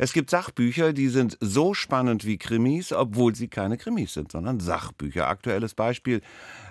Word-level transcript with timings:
Es 0.00 0.12
gibt 0.12 0.30
Sachbücher, 0.30 0.92
die 0.92 1.08
sind 1.08 1.36
so 1.40 1.74
spannend 1.74 2.24
wie 2.24 2.38
Krimis, 2.38 2.92
obwohl 2.92 3.34
sie 3.34 3.48
keine 3.48 3.76
Krimis 3.76 4.14
sind, 4.14 4.30
sondern 4.30 4.60
Sachbücher. 4.60 5.26
Aktuelles 5.26 5.74
Beispiel, 5.74 6.20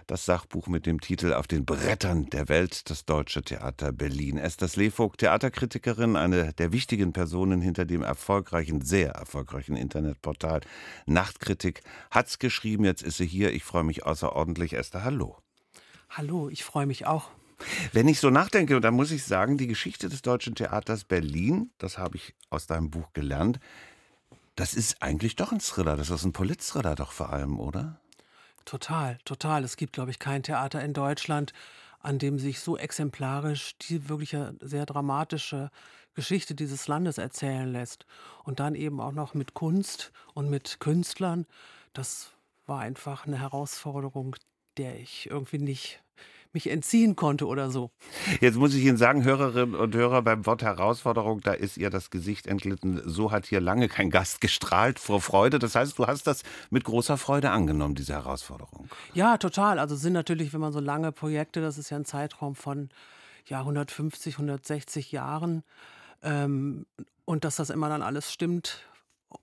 das 0.07 0.23
Sachbuch 0.23 0.67
mit 0.67 0.85
dem 0.85 1.01
Titel 1.01 1.33
Auf 1.33 1.45
den 1.45 1.65
Brettern 1.65 2.27
der 2.29 2.47
Welt, 2.47 2.89
das 2.89 3.03
Deutsche 3.03 3.41
Theater 3.41 3.91
Berlin. 3.91 4.37
Esther 4.37 4.69
Slevogt, 4.69 5.19
Theaterkritikerin, 5.19 6.15
eine 6.15 6.53
der 6.53 6.71
wichtigen 6.71 7.11
Personen 7.11 7.59
hinter 7.59 7.83
dem 7.83 8.01
erfolgreichen, 8.01 8.79
sehr 8.79 9.11
erfolgreichen 9.11 9.75
Internetportal 9.75 10.61
Nachtkritik, 11.05 11.81
hat's 12.09 12.39
geschrieben. 12.39 12.85
Jetzt 12.85 13.03
ist 13.03 13.17
sie 13.17 13.27
hier. 13.27 13.51
Ich 13.51 13.65
freue 13.65 13.83
mich 13.83 14.05
außerordentlich. 14.05 14.71
Esther, 14.71 15.03
hallo. 15.03 15.35
Hallo, 16.09 16.47
ich 16.47 16.63
freue 16.63 16.85
mich 16.85 17.05
auch. 17.05 17.29
Wenn 17.91 18.07
ich 18.07 18.19
so 18.19 18.29
nachdenke, 18.29 18.79
dann 18.79 18.93
muss 18.93 19.11
ich 19.11 19.23
sagen, 19.23 19.57
die 19.57 19.67
Geschichte 19.67 20.09
des 20.09 20.21
Deutschen 20.21 20.55
Theaters 20.55 21.03
Berlin, 21.03 21.71
das 21.77 21.97
habe 21.97 22.17
ich 22.17 22.35
aus 22.49 22.67
deinem 22.67 22.89
Buch 22.89 23.13
gelernt, 23.13 23.59
das 24.57 24.73
ist 24.73 25.01
eigentlich 25.03 25.35
doch 25.35 25.51
ein 25.51 25.59
Thriller. 25.59 25.95
Das 25.95 26.09
ist 26.09 26.25
ein 26.25 26.33
Polit-Thriller 26.33 26.95
doch 26.95 27.11
vor 27.11 27.31
allem, 27.31 27.59
oder? 27.59 27.99
Total, 28.65 29.19
total. 29.23 29.63
Es 29.63 29.77
gibt, 29.77 29.93
glaube 29.93 30.11
ich, 30.11 30.19
kein 30.19 30.43
Theater 30.43 30.83
in 30.83 30.93
Deutschland, 30.93 31.53
an 31.99 32.17
dem 32.19 32.39
sich 32.39 32.59
so 32.59 32.75
exemplarisch 32.75 33.77
die 33.77 34.09
wirklich 34.09 34.35
sehr 34.59 34.85
dramatische 34.85 35.69
Geschichte 36.15 36.55
dieses 36.55 36.87
Landes 36.87 37.19
erzählen 37.19 37.71
lässt. 37.71 38.07
Und 38.43 38.59
dann 38.59 38.73
eben 38.73 38.99
auch 38.99 39.11
noch 39.11 39.35
mit 39.35 39.53
Kunst 39.53 40.11
und 40.33 40.49
mit 40.49 40.79
Künstlern. 40.79 41.45
Das 41.93 42.31
war 42.65 42.79
einfach 42.79 43.27
eine 43.27 43.39
Herausforderung, 43.39 44.35
der 44.77 44.99
ich 44.99 45.29
irgendwie 45.29 45.59
nicht 45.59 46.01
mich 46.53 46.69
entziehen 46.69 47.15
konnte 47.15 47.45
oder 47.47 47.69
so. 47.69 47.91
Jetzt 48.41 48.57
muss 48.57 48.73
ich 48.73 48.83
Ihnen 48.83 48.97
sagen, 48.97 49.23
Hörerinnen 49.23 49.75
und 49.75 49.95
Hörer, 49.95 50.21
beim 50.21 50.45
Wort 50.45 50.61
Herausforderung, 50.61 51.41
da 51.41 51.53
ist 51.53 51.77
ihr 51.77 51.89
das 51.89 52.09
Gesicht 52.09 52.47
entglitten. 52.47 53.01
So 53.05 53.31
hat 53.31 53.45
hier 53.45 53.61
lange 53.61 53.87
kein 53.87 54.09
Gast 54.09 54.41
gestrahlt 54.41 54.99
vor 54.99 55.21
Freude. 55.21 55.59
Das 55.59 55.75
heißt, 55.75 55.97
du 55.97 56.07
hast 56.07 56.27
das 56.27 56.43
mit 56.69 56.83
großer 56.83 57.17
Freude 57.17 57.51
angenommen, 57.51 57.95
diese 57.95 58.13
Herausforderung. 58.13 58.89
Ja, 59.13 59.37
total. 59.37 59.79
Also 59.79 59.95
sind 59.95 60.13
natürlich, 60.13 60.53
wenn 60.53 60.61
man 60.61 60.73
so 60.73 60.79
lange 60.79 61.11
Projekte, 61.11 61.61
das 61.61 61.77
ist 61.77 61.89
ja 61.89 61.97
ein 61.97 62.05
Zeitraum 62.05 62.55
von 62.55 62.89
ja, 63.45 63.59
150, 63.59 64.35
160 64.35 65.11
Jahren, 65.11 65.63
ähm, 66.23 66.85
und 67.25 67.43
dass 67.43 67.57
das 67.57 67.69
immer 67.69 67.89
dann 67.89 68.01
alles 68.01 68.31
stimmt, 68.31 68.86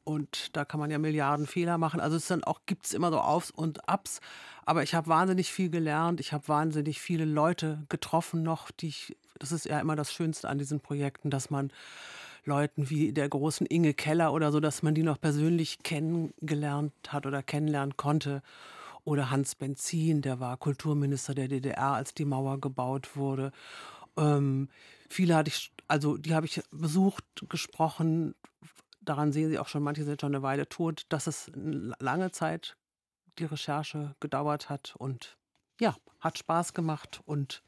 und 0.04 0.56
da 0.56 0.64
kann 0.64 0.80
man 0.80 0.90
ja 0.90 0.98
Milliarden 0.98 1.46
Fehler 1.46 1.78
machen. 1.78 2.00
Also 2.00 2.16
es 2.16 2.26
dann 2.26 2.44
auch 2.44 2.60
gibt 2.66 2.86
es 2.86 2.94
immer 2.94 3.10
so 3.10 3.18
Aufs 3.18 3.50
und 3.50 3.88
Abs. 3.88 4.20
Aber 4.64 4.82
ich 4.82 4.94
habe 4.94 5.08
wahnsinnig 5.08 5.52
viel 5.52 5.70
gelernt. 5.70 6.20
Ich 6.20 6.32
habe 6.32 6.48
wahnsinnig 6.48 7.00
viele 7.00 7.24
Leute 7.24 7.84
getroffen 7.88 8.42
noch, 8.42 8.70
die 8.70 8.88
ich, 8.88 9.16
das 9.38 9.52
ist 9.52 9.66
ja 9.66 9.80
immer 9.80 9.96
das 9.96 10.12
Schönste 10.12 10.48
an 10.48 10.58
diesen 10.58 10.80
Projekten, 10.80 11.30
dass 11.30 11.50
man 11.50 11.70
Leuten 12.46 12.90
wie 12.90 13.12
der 13.12 13.28
großen 13.28 13.66
Inge 13.66 13.94
Keller 13.94 14.32
oder 14.32 14.52
so, 14.52 14.60
dass 14.60 14.82
man 14.82 14.94
die 14.94 15.02
noch 15.02 15.20
persönlich 15.20 15.82
kennengelernt 15.82 16.92
hat 17.08 17.26
oder 17.26 17.42
kennenlernen 17.42 17.96
konnte. 17.96 18.42
Oder 19.04 19.30
Hans 19.30 19.54
Benzin, 19.54 20.22
der 20.22 20.40
war 20.40 20.56
Kulturminister 20.56 21.34
der 21.34 21.48
DDR, 21.48 21.92
als 21.92 22.14
die 22.14 22.24
Mauer 22.24 22.58
gebaut 22.58 23.16
wurde. 23.16 23.52
Ähm, 24.16 24.68
viele 25.10 25.34
hatte 25.36 25.48
ich, 25.48 25.72
also 25.88 26.16
die 26.16 26.34
habe 26.34 26.46
ich 26.46 26.62
besucht, 26.70 27.24
gesprochen, 27.50 28.34
daran 29.04 29.32
sehen 29.32 29.50
Sie 29.50 29.58
auch 29.58 29.68
schon, 29.68 29.82
manche 29.82 30.04
sind 30.04 30.20
schon 30.20 30.34
eine 30.34 30.42
Weile 30.42 30.68
tot, 30.68 31.06
dass 31.08 31.26
es 31.26 31.50
lange 31.54 32.30
Zeit 32.30 32.76
die 33.38 33.44
Recherche 33.44 34.14
gedauert 34.20 34.68
hat 34.68 34.94
und 34.96 35.36
ja, 35.80 35.96
hat 36.20 36.38
Spaß 36.38 36.72
gemacht 36.72 37.20
und 37.24 37.62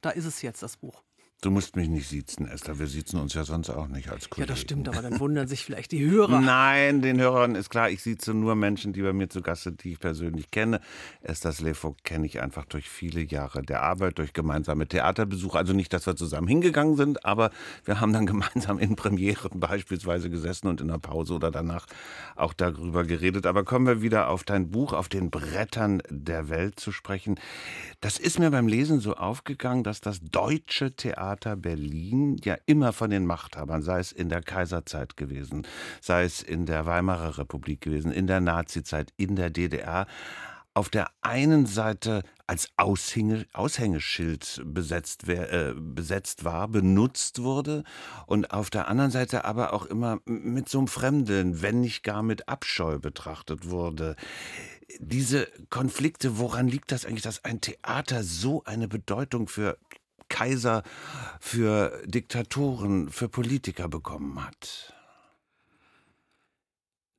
da 0.00 0.10
ist 0.10 0.26
es 0.26 0.42
jetzt, 0.42 0.62
das 0.62 0.76
Buch. 0.76 1.02
Du 1.42 1.50
musst 1.50 1.74
mich 1.74 1.88
nicht 1.88 2.06
siezen, 2.06 2.46
Esther. 2.46 2.78
Wir 2.78 2.86
siezen 2.86 3.18
uns 3.18 3.32
ja 3.32 3.44
sonst 3.44 3.70
auch 3.70 3.88
nicht 3.88 4.10
als 4.10 4.28
Kollegen. 4.28 4.46
Ja, 4.46 4.54
das 4.54 4.60
stimmt, 4.60 4.90
aber 4.90 5.00
dann 5.00 5.18
wundern 5.20 5.48
sich 5.48 5.64
vielleicht 5.64 5.90
die 5.90 6.04
Hörer. 6.04 6.38
Nein, 6.42 7.00
den 7.00 7.18
Hörern 7.18 7.54
ist 7.54 7.70
klar, 7.70 7.88
ich 7.88 8.02
sieze 8.02 8.34
nur 8.34 8.54
Menschen, 8.54 8.92
die 8.92 9.00
bei 9.00 9.14
mir 9.14 9.30
zu 9.30 9.40
Gast 9.40 9.62
sind, 9.62 9.82
die 9.82 9.92
ich 9.92 10.00
persönlich 10.00 10.50
kenne. 10.50 10.82
Esther 11.22 11.52
Slevogt 11.52 12.04
kenne 12.04 12.26
ich 12.26 12.42
einfach 12.42 12.66
durch 12.66 12.90
viele 12.90 13.22
Jahre 13.22 13.62
der 13.62 13.80
Arbeit, 13.82 14.18
durch 14.18 14.34
gemeinsame 14.34 14.86
Theaterbesuche. 14.86 15.56
Also 15.56 15.72
nicht, 15.72 15.94
dass 15.94 16.06
wir 16.06 16.14
zusammen 16.14 16.46
hingegangen 16.46 16.96
sind, 16.96 17.24
aber 17.24 17.50
wir 17.86 18.00
haben 18.00 18.12
dann 18.12 18.26
gemeinsam 18.30 18.78
in 18.78 18.94
Premieren 18.94 19.60
beispielsweise 19.60 20.28
gesessen 20.28 20.66
und 20.66 20.82
in 20.82 20.88
der 20.88 20.98
Pause 20.98 21.32
oder 21.32 21.50
danach 21.50 21.86
auch 22.36 22.52
darüber 22.52 23.04
geredet. 23.04 23.46
Aber 23.46 23.64
kommen 23.64 23.86
wir 23.86 24.02
wieder 24.02 24.28
auf 24.28 24.44
dein 24.44 24.70
Buch, 24.70 24.92
auf 24.92 25.08
den 25.08 25.30
Brettern 25.30 26.02
der 26.10 26.50
Welt 26.50 26.78
zu 26.78 26.92
sprechen. 26.92 27.40
Das 28.02 28.18
ist 28.18 28.38
mir 28.38 28.50
beim 28.50 28.68
Lesen 28.68 29.00
so 29.00 29.14
aufgegangen, 29.14 29.84
dass 29.84 30.02
das 30.02 30.20
deutsche 30.20 30.94
Theater 30.94 31.29
Theater 31.30 31.54
Berlin 31.54 32.36
ja 32.42 32.56
immer 32.66 32.92
von 32.92 33.10
den 33.10 33.24
Machthabern, 33.24 33.82
sei 33.82 34.00
es 34.00 34.10
in 34.10 34.28
der 34.28 34.42
Kaiserzeit 34.42 35.16
gewesen, 35.16 35.64
sei 36.00 36.24
es 36.24 36.42
in 36.42 36.66
der 36.66 36.86
Weimarer 36.86 37.38
Republik 37.38 37.82
gewesen, 37.82 38.10
in 38.10 38.26
der 38.26 38.40
Nazizeit, 38.40 39.12
in 39.16 39.36
der 39.36 39.50
DDR, 39.50 40.06
auf 40.74 40.88
der 40.88 41.08
einen 41.20 41.66
Seite 41.66 42.24
als 42.48 42.68
Aushänge, 42.76 43.46
Aushängeschild 43.52 44.62
besetzt, 44.64 45.28
äh, 45.28 45.72
besetzt 45.76 46.44
war, 46.44 46.66
benutzt 46.66 47.42
wurde 47.42 47.84
und 48.26 48.52
auf 48.52 48.70
der 48.70 48.88
anderen 48.88 49.12
Seite 49.12 49.44
aber 49.44 49.72
auch 49.72 49.86
immer 49.86 50.18
mit 50.24 50.68
so 50.68 50.78
einem 50.78 50.88
Fremden, 50.88 51.62
wenn 51.62 51.80
nicht 51.80 52.02
gar 52.02 52.24
mit 52.24 52.48
Abscheu 52.48 52.98
betrachtet 52.98 53.70
wurde. 53.70 54.16
Diese 54.98 55.46
Konflikte, 55.70 56.38
woran 56.38 56.66
liegt 56.66 56.90
das 56.90 57.04
eigentlich, 57.04 57.22
dass 57.22 57.44
ein 57.44 57.60
Theater 57.60 58.24
so 58.24 58.64
eine 58.64 58.88
Bedeutung 58.88 59.46
für 59.46 59.78
Kaiser, 60.30 60.82
für 61.40 62.00
Diktatoren, 62.06 63.10
für 63.10 63.28
Politiker 63.28 63.88
bekommen 63.88 64.42
hat? 64.42 64.94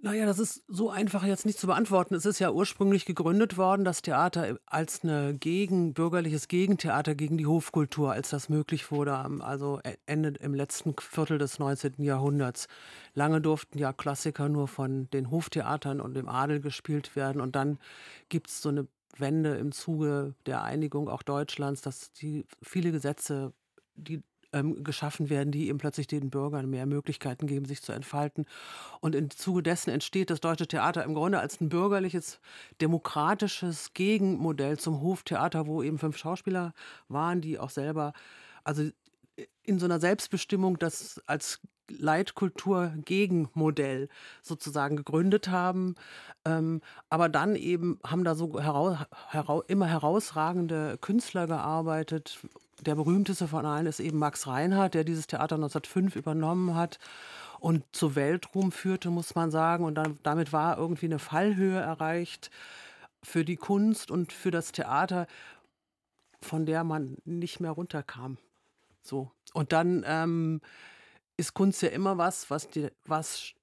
Naja, 0.03 0.25
das 0.25 0.39
ist 0.39 0.63
so 0.67 0.89
einfach 0.89 1.23
jetzt 1.23 1.45
nicht 1.45 1.59
zu 1.59 1.67
beantworten. 1.67 2.15
Es 2.15 2.25
ist 2.25 2.39
ja 2.39 2.49
ursprünglich 2.49 3.05
gegründet 3.05 3.55
worden, 3.57 3.85
das 3.85 4.01
Theater 4.01 4.57
als 4.65 5.03
ein 5.03 5.39
gegen, 5.39 5.93
bürgerliches 5.93 6.47
Gegentheater 6.47 7.13
gegen 7.13 7.37
die 7.37 7.45
Hofkultur, 7.45 8.11
als 8.11 8.31
das 8.31 8.49
möglich 8.49 8.89
wurde, 8.89 9.13
also 9.41 9.79
e, 9.83 9.97
Ende 10.07 10.29
im 10.39 10.55
letzten 10.55 10.95
Viertel 10.97 11.37
des 11.37 11.59
19. 11.59 12.01
Jahrhunderts. 12.01 12.67
Lange 13.13 13.41
durften 13.41 13.77
ja 13.77 13.93
Klassiker 13.93 14.49
nur 14.49 14.67
von 14.67 15.07
den 15.11 15.29
Hoftheatern 15.29 16.01
und 16.01 16.15
dem 16.15 16.27
Adel 16.27 16.61
gespielt 16.61 17.15
werden. 17.15 17.39
Und 17.39 17.55
dann 17.55 17.77
gibt 18.29 18.47
es 18.47 18.59
so 18.59 18.69
eine 18.69 18.87
Wende 19.17 19.55
im 19.55 19.71
Zuge 19.71 20.35
der 20.45 20.63
Einigung 20.63 21.09
auch 21.09 21.23
Deutschlands, 21.23 21.81
dass 21.81 22.11
die 22.13 22.45
viele 22.61 22.91
Gesetze, 22.91 23.53
die 23.95 24.23
ähm, 24.53 24.83
geschaffen 24.83 25.29
werden, 25.29 25.51
die 25.51 25.67
eben 25.69 25.77
plötzlich 25.77 26.07
den 26.07 26.29
Bürgern 26.29 26.69
mehr 26.69 26.85
Möglichkeiten 26.85 27.47
geben, 27.47 27.65
sich 27.65 27.81
zu 27.81 27.91
entfalten. 27.91 28.45
Und 28.99 29.15
im 29.15 29.29
Zuge 29.29 29.63
dessen 29.63 29.91
entsteht 29.91 30.29
das 30.29 30.41
Deutsche 30.41 30.67
Theater 30.67 31.03
im 31.03 31.13
Grunde 31.13 31.39
als 31.39 31.61
ein 31.61 31.69
bürgerliches, 31.69 32.39
demokratisches 32.81 33.93
Gegenmodell 33.93 34.77
zum 34.77 35.01
Hoftheater, 35.01 35.67
wo 35.67 35.83
eben 35.83 35.99
fünf 35.99 36.17
Schauspieler 36.17 36.73
waren, 37.07 37.41
die 37.41 37.59
auch 37.59 37.69
selber, 37.69 38.13
also 38.63 38.89
in 39.63 39.79
so 39.79 39.85
einer 39.85 39.99
Selbstbestimmung 39.99 40.79
das 40.79 41.21
als 41.25 41.59
Leitkultur-Gegenmodell 41.89 44.07
sozusagen 44.41 44.95
gegründet 44.95 45.49
haben. 45.49 45.95
Ähm, 46.45 46.81
aber 47.09 47.27
dann 47.29 47.55
eben 47.55 47.99
haben 48.05 48.23
da 48.23 48.35
so 48.35 48.59
herau 48.59 48.97
herau 49.29 49.61
immer 49.63 49.87
herausragende 49.87 50.97
Künstler 50.99 51.47
gearbeitet. 51.47 52.39
Der 52.81 52.95
berühmteste 52.95 53.47
von 53.47 53.65
allen 53.65 53.85
ist 53.85 53.99
eben 53.99 54.17
Max 54.17 54.47
Reinhardt, 54.47 54.93
der 54.93 55.03
dieses 55.03 55.27
Theater 55.27 55.55
1905 55.55 56.15
übernommen 56.15 56.75
hat 56.75 56.99
und 57.59 57.83
zu 57.91 58.15
Weltruhm 58.15 58.71
führte, 58.71 59.09
muss 59.11 59.35
man 59.35 59.51
sagen. 59.51 59.83
Und 59.85 59.95
dann, 59.95 60.17
damit 60.23 60.53
war 60.53 60.77
irgendwie 60.77 61.05
eine 61.05 61.19
Fallhöhe 61.19 61.79
erreicht 61.79 62.49
für 63.23 63.45
die 63.45 63.57
Kunst 63.57 64.09
und 64.09 64.33
für 64.33 64.49
das 64.49 64.71
Theater, 64.71 65.27
von 66.41 66.65
der 66.65 66.83
man 66.83 67.17
nicht 67.23 67.59
mehr 67.59 67.69
runterkam. 67.71 68.39
So. 69.01 69.31
Und 69.53 69.71
dann 69.71 70.03
ähm, 70.05 70.61
ist 71.37 71.53
Kunst 71.53 71.81
ja 71.81 71.89
immer 71.89 72.17
was, 72.17 72.49
was, 72.49 72.67
die, 72.69 72.89
was 73.05 73.53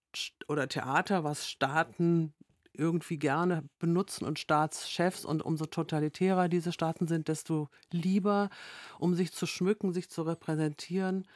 oder 0.48 0.68
Theater, 0.68 1.24
was 1.24 1.48
Staaten 1.48 2.34
irgendwie 2.72 3.18
gerne 3.18 3.64
benutzen 3.78 4.24
und 4.24 4.38
Staatschefs 4.38 5.24
und 5.24 5.42
umso 5.42 5.66
totalitärer 5.66 6.48
diese 6.48 6.72
Staaten 6.72 7.08
sind, 7.08 7.28
desto 7.28 7.68
lieber, 7.90 8.50
um 8.98 9.14
sich 9.14 9.32
zu 9.32 9.46
schmücken, 9.46 9.92
sich 9.92 10.08
zu 10.08 10.22
repräsentieren. 10.22 11.26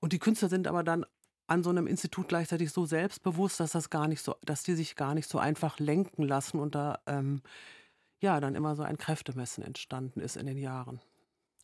Und 0.00 0.12
die 0.12 0.18
Künstler 0.18 0.48
sind 0.48 0.66
aber 0.66 0.82
dann 0.82 1.04
an 1.46 1.62
so 1.62 1.70
einem 1.70 1.86
Institut 1.86 2.28
gleichzeitig 2.28 2.72
so 2.72 2.86
selbstbewusst, 2.86 3.60
dass 3.60 3.72
das 3.72 3.90
gar 3.90 4.08
nicht 4.08 4.22
so, 4.22 4.36
dass 4.42 4.62
die 4.62 4.74
sich 4.74 4.96
gar 4.96 5.14
nicht 5.14 5.28
so 5.28 5.38
einfach 5.38 5.78
lenken 5.78 6.22
lassen 6.22 6.58
und 6.58 6.74
da 6.74 7.00
ähm, 7.06 7.42
ja 8.20 8.40
dann 8.40 8.54
immer 8.54 8.76
so 8.76 8.82
ein 8.82 8.98
Kräftemessen 8.98 9.62
entstanden 9.64 10.20
ist 10.20 10.36
in 10.36 10.46
den 10.46 10.58
Jahren. 10.58 11.00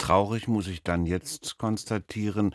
Traurig 0.07 0.47
muss 0.47 0.69
ich 0.69 0.85
dann 0.85 1.05
jetzt 1.05 1.59
konstatieren, 1.59 2.55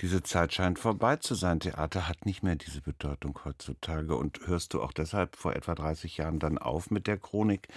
diese 0.00 0.22
Zeit 0.22 0.54
scheint 0.54 0.78
vorbei 0.78 1.16
zu 1.16 1.34
sein. 1.34 1.60
Theater 1.60 2.08
hat 2.08 2.24
nicht 2.24 2.42
mehr 2.42 2.56
diese 2.56 2.80
Bedeutung 2.80 3.38
heutzutage. 3.44 4.16
Und 4.16 4.40
hörst 4.46 4.72
du 4.72 4.82
auch 4.82 4.92
deshalb 4.92 5.36
vor 5.36 5.54
etwa 5.54 5.74
30 5.74 6.16
Jahren 6.16 6.38
dann 6.38 6.56
auf 6.56 6.90
mit 6.90 7.06
der 7.06 7.18
Chronik? 7.18 7.68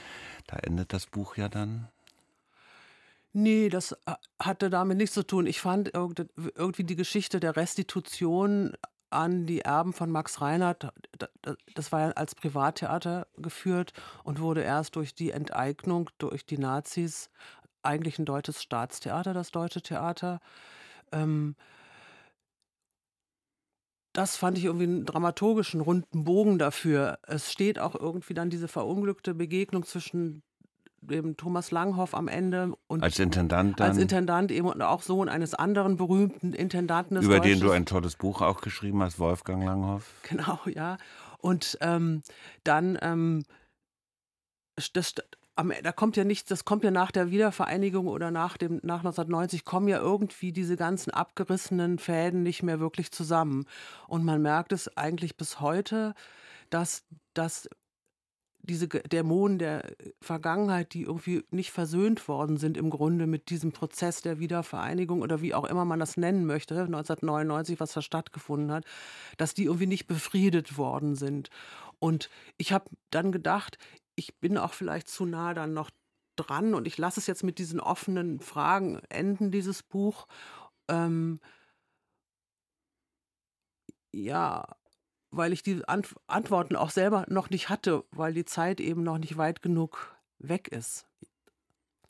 Da 0.47 0.55
endet 0.55 0.93
das 0.93 1.07
Buch 1.07 1.35
ja 1.35 1.49
dann. 1.49 1.89
Nee, 3.33 3.67
das 3.67 3.91
äh, 4.05 4.13
hatte 4.39 4.69
damit 4.69 4.95
nichts 4.95 5.15
zu 5.15 5.27
tun. 5.27 5.47
Ich 5.47 5.59
fand 5.59 5.91
irgendwie 5.93 6.85
die 6.85 6.95
Geschichte 6.95 7.41
der 7.41 7.57
Restitution 7.57 8.71
an 9.09 9.45
die 9.45 9.59
Erben 9.59 9.91
von 9.91 10.09
Max 10.11 10.39
Reinhardt. 10.39 10.93
Das 11.75 11.91
war 11.91 11.99
ja 11.99 12.09
als 12.11 12.35
Privattheater 12.35 13.27
geführt 13.35 13.91
und 14.23 14.39
wurde 14.39 14.61
erst 14.61 14.95
durch 14.95 15.13
die 15.13 15.31
Enteignung 15.31 16.09
durch 16.19 16.45
die 16.45 16.57
Nazis 16.57 17.29
eigentlich 17.83 18.19
ein 18.19 18.25
deutsches 18.25 18.61
Staatstheater, 18.61 19.33
das 19.33 19.51
Deutsche 19.51 19.81
Theater. 19.81 20.39
Ähm, 21.11 21.55
das 24.13 24.35
fand 24.35 24.57
ich 24.57 24.65
irgendwie 24.65 24.85
einen 24.85 25.05
dramaturgischen 25.05 25.81
runden 25.81 26.23
Bogen 26.23 26.59
dafür. 26.59 27.17
Es 27.23 27.51
steht 27.51 27.79
auch 27.79 27.95
irgendwie 27.95 28.35
dann 28.35 28.49
diese 28.49 28.67
verunglückte 28.67 29.33
Begegnung 29.33 29.83
zwischen 29.83 30.43
dem 31.01 31.35
Thomas 31.35 31.71
Langhoff 31.71 32.13
am 32.15 32.27
Ende 32.27 32.73
und 32.87 33.03
als 33.03 33.19
Intendant 33.19 33.79
dann, 33.79 33.89
als 33.89 33.97
Intendant 33.97 34.51
eben 34.51 34.67
und 34.67 34.81
auch 34.81 35.01
Sohn 35.01 35.27
eines 35.27 35.53
anderen 35.53 35.97
berühmten 35.97 36.53
Intendanten 36.53 37.15
des 37.15 37.25
über 37.25 37.39
Deutsches. 37.39 37.59
den 37.59 37.67
du 37.67 37.71
ein 37.71 37.85
tolles 37.85 38.15
Buch 38.15 38.41
auch 38.41 38.61
geschrieben 38.61 39.01
hast, 39.01 39.19
Wolfgang 39.19 39.63
Langhoff. 39.65 40.13
Genau, 40.29 40.59
ja. 40.65 40.97
Und 41.39 41.77
ähm, 41.81 42.21
dann 42.63 42.97
ähm, 43.01 43.43
das, 44.93 45.13
da 45.55 45.91
kommt 45.91 46.17
ja 46.17 46.23
nichts, 46.23 46.49
das 46.49 46.65
kommt 46.65 46.83
ja 46.83 46.91
nach 46.91 47.11
der 47.11 47.29
Wiedervereinigung 47.29 48.07
oder 48.07 48.31
nach 48.31 48.57
dem 48.57 48.79
nach 48.83 48.99
1990 48.99 49.65
kommen 49.65 49.87
ja 49.87 49.99
irgendwie 49.99 50.51
diese 50.51 50.75
ganzen 50.77 51.11
abgerissenen 51.11 51.99
Fäden 51.99 52.43
nicht 52.43 52.63
mehr 52.63 52.79
wirklich 52.79 53.11
zusammen 53.11 53.65
und 54.07 54.23
man 54.25 54.41
merkt 54.41 54.71
es 54.71 54.97
eigentlich 54.97 55.37
bis 55.37 55.59
heute, 55.59 56.15
dass 56.69 57.03
dass 57.33 57.69
diese 58.65 58.87
Dämonen 58.87 59.59
der 59.59 59.93
Vergangenheit, 60.21 60.93
die 60.93 61.01
irgendwie 61.03 61.43
nicht 61.51 61.71
versöhnt 61.71 62.27
worden 62.29 62.55
sind 62.55 62.77
im 62.77 62.89
Grunde 62.89 63.27
mit 63.27 63.49
diesem 63.49 63.73
Prozess 63.73 64.21
der 64.21 64.39
Wiedervereinigung 64.39 65.21
oder 65.21 65.41
wie 65.41 65.53
auch 65.53 65.65
immer 65.65 65.83
man 65.83 65.99
das 65.99 66.15
nennen 66.15 66.45
möchte, 66.45 66.73
1999, 66.75 67.81
was 67.81 67.91
da 67.91 68.01
stattgefunden 68.01 68.71
hat, 68.71 68.85
dass 69.35 69.53
die 69.53 69.65
irgendwie 69.65 69.87
nicht 69.87 70.07
befriedet 70.07 70.77
worden 70.77 71.15
sind. 71.15 71.49
Und 71.99 72.29
ich 72.57 72.71
habe 72.71 72.89
dann 73.11 73.33
gedacht, 73.33 73.77
ich 74.15 74.39
bin 74.39 74.57
auch 74.57 74.73
vielleicht 74.73 75.07
zu 75.07 75.25
nah 75.25 75.53
dann 75.53 75.73
noch 75.73 75.89
dran 76.35 76.73
und 76.73 76.87
ich 76.87 76.97
lasse 76.97 77.19
es 77.19 77.27
jetzt 77.27 77.43
mit 77.43 77.59
diesen 77.59 77.79
offenen 77.79 78.39
Fragen 78.39 78.99
enden, 79.09 79.51
dieses 79.51 79.83
Buch. 79.83 80.27
Ähm, 80.89 81.39
ja, 84.13 84.75
weil 85.31 85.53
ich 85.53 85.63
die 85.63 85.87
Ant 85.87 86.15
Antworten 86.27 86.75
auch 86.75 86.89
selber 86.91 87.25
noch 87.27 87.49
nicht 87.49 87.69
hatte, 87.69 88.05
weil 88.11 88.33
die 88.33 88.45
Zeit 88.45 88.79
eben 88.79 89.03
noch 89.03 89.17
nicht 89.17 89.37
weit 89.37 89.61
genug 89.61 90.15
weg 90.39 90.67
ist. 90.67 91.07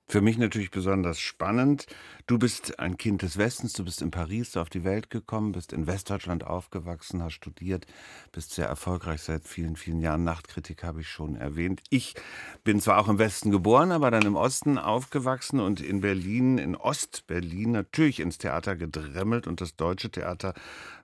Für 0.05 0.21
mich 0.21 0.37
natürlich 0.37 0.69
besonders 0.69 1.19
spannend. 1.19 1.87
Du 2.27 2.37
bist 2.37 2.77
ein 2.77 2.97
Kind 2.97 3.21
des 3.21 3.37
Westens, 3.37 3.73
du 3.73 3.85
bist 3.85 4.01
in 4.01 4.11
Paris 4.11 4.57
auf 4.57 4.69
die 4.69 4.83
Welt 4.83 5.09
gekommen, 5.09 5.53
bist 5.53 5.73
in 5.73 5.87
Westdeutschland 5.87 6.45
aufgewachsen, 6.45 7.23
hast 7.23 7.33
studiert, 7.33 7.87
bist 8.31 8.51
sehr 8.51 8.67
erfolgreich 8.67 9.21
seit 9.21 9.47
vielen, 9.47 9.75
vielen 9.75 10.01
Jahren. 10.01 10.23
Nachtkritik 10.23 10.83
habe 10.83 11.01
ich 11.01 11.07
schon 11.07 11.35
erwähnt. 11.35 11.81
Ich 11.89 12.15
bin 12.63 12.79
zwar 12.79 12.99
auch 12.99 13.07
im 13.07 13.17
Westen 13.17 13.49
geboren, 13.49 13.91
aber 13.91 14.11
dann 14.11 14.23
im 14.23 14.35
Osten 14.35 14.77
aufgewachsen 14.77 15.59
und 15.59 15.81
in 15.81 16.01
Berlin, 16.01 16.57
in 16.57 16.75
Ostberlin 16.75 17.71
natürlich 17.71 18.19
ins 18.19 18.37
Theater 18.37 18.75
gedremmelt 18.75 19.47
und 19.47 19.61
das 19.61 19.75
deutsche 19.75 20.11
Theater 20.11 20.53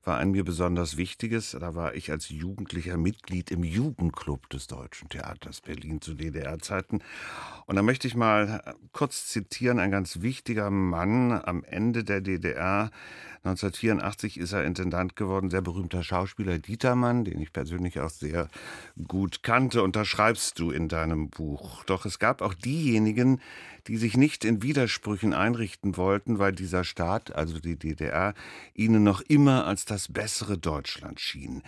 war 0.04 0.18
ein 0.18 0.32
mir 0.32 0.44
besonders 0.44 0.98
wichtiges. 0.98 1.56
Da 1.60 1.76
war 1.76 1.96
ich 1.96 2.12
als 2.12 2.30
Jugendlicher 2.30 2.98
Mitglied 2.98 3.52
im 3.52 3.64
Jugendclub 3.64 4.50
des 4.50 4.68
Deutschen 4.68 5.10
Theaters 5.10 5.62
Berlin 5.62 6.02
zu 6.02 6.14
DDR-Zeiten. 6.14 7.02
Und 7.66 7.76
da 7.76 7.82
möchte 7.82 8.08
ich 8.08 8.16
mal 8.16 8.62
äh, 8.66 8.74
kurz 8.94 9.28
zitieren, 9.28 9.80
ein 9.80 9.92
ganz 9.92 10.22
wichtiger 10.22 10.70
Mann 10.70 11.32
am 11.32 11.64
Ende 11.64 12.04
der 12.04 12.22
DDR. 12.22 12.92
1984 13.44 14.38
ist 14.38 14.52
er 14.52 14.66
Intendant 14.66 15.16
geworden, 15.16 15.50
sehr 15.50 15.62
berühmter 15.62 16.04
Schauspieler 16.04 16.60
Dietermann, 16.60 17.24
den 17.24 17.40
ich 17.40 17.54
persönlich 17.54 18.00
auch 18.00 18.10
sehr 18.10 18.50
gut 19.08 19.44
kannte. 19.44 19.82
Und 19.82 19.96
da 19.96 20.04
schreibst 20.04 20.60
du 20.60 20.72
in 20.72 20.90
deinem 20.90 21.30
Buch. 21.30 21.84
Doch 21.86 22.06
es 22.06 22.20
gab 22.20 22.42
auch 22.42 22.54
diejenigen, 22.54 23.40
die 23.88 23.98
sich 23.98 24.18
nicht 24.18 24.46
in 24.46 24.62
Widersprüchen 24.62 25.34
einrichten 25.34 25.98
wollten, 25.98 26.38
weil 26.38 26.52
dieser 26.52 26.84
Staat, 26.84 27.36
also 27.36 27.60
die 27.60 27.78
DDR, 27.78 28.34
ihnen 28.74 29.04
noch 29.04 29.22
immer 29.22 29.66
als 29.66 29.86
das 29.90 30.12
bessere 30.12 30.58
Deutschland 30.58 31.20
schien. 31.20 31.64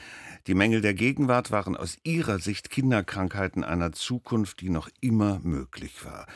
Die 0.47 0.53
Mängel 0.53 0.81
der 0.81 0.93
Gegenwart 0.93 1.51
waren 1.51 1.75
aus 1.75 1.97
ihrer 2.03 2.39
Sicht 2.39 2.69
Kinderkrankheiten 2.69 3.63
einer 3.63 3.91
Zukunft, 3.91 4.61
die 4.61 4.69
noch 4.69 4.89
immer 5.01 5.39
möglich 5.43 6.05
war 6.05 6.27